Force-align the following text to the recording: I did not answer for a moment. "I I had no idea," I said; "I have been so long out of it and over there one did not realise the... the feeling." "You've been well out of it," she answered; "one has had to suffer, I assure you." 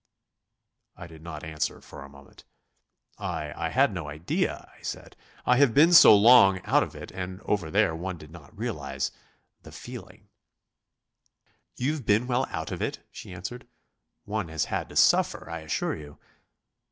I 0.97 1.05
did 1.05 1.21
not 1.21 1.43
answer 1.43 1.79
for 1.79 2.01
a 2.01 2.09
moment. 2.09 2.43
"I 3.19 3.53
I 3.55 3.69
had 3.69 3.93
no 3.93 4.09
idea," 4.09 4.67
I 4.75 4.81
said; 4.81 5.15
"I 5.45 5.57
have 5.57 5.75
been 5.75 5.93
so 5.93 6.15
long 6.17 6.59
out 6.63 6.81
of 6.81 6.95
it 6.95 7.11
and 7.11 7.39
over 7.41 7.69
there 7.69 7.95
one 7.95 8.17
did 8.17 8.31
not 8.31 8.57
realise 8.57 9.09
the... 9.09 9.17
the 9.61 9.71
feeling." 9.71 10.27
"You've 11.77 12.03
been 12.03 12.25
well 12.25 12.47
out 12.49 12.71
of 12.71 12.81
it," 12.81 13.05
she 13.11 13.31
answered; 13.31 13.67
"one 14.25 14.47
has 14.47 14.65
had 14.65 14.89
to 14.89 14.95
suffer, 14.95 15.47
I 15.47 15.59
assure 15.59 15.95
you." 15.95 16.17